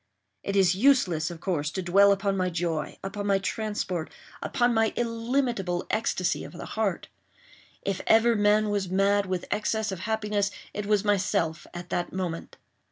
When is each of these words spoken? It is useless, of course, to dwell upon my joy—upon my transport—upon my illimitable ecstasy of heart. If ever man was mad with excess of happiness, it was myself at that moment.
It 0.41 0.55
is 0.55 0.73
useless, 0.73 1.29
of 1.29 1.39
course, 1.41 1.69
to 1.69 1.83
dwell 1.83 2.11
upon 2.11 2.35
my 2.35 2.49
joy—upon 2.49 3.27
my 3.27 3.37
transport—upon 3.37 4.73
my 4.73 4.93
illimitable 4.95 5.85
ecstasy 5.91 6.43
of 6.43 6.53
heart. 6.53 7.07
If 7.83 8.01
ever 8.07 8.35
man 8.35 8.71
was 8.71 8.89
mad 8.89 9.27
with 9.27 9.45
excess 9.51 9.91
of 9.91 9.99
happiness, 9.99 10.49
it 10.73 10.87
was 10.87 11.03
myself 11.05 11.67
at 11.71 11.91
that 11.91 12.11
moment. 12.13 12.57